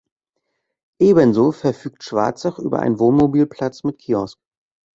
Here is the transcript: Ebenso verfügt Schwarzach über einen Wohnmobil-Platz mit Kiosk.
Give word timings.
Ebenso 0.99 1.51
verfügt 1.51 2.03
Schwarzach 2.03 2.57
über 2.57 2.79
einen 2.79 2.97
Wohnmobil-Platz 2.97 3.83
mit 3.83 3.99
Kiosk. 3.99 4.39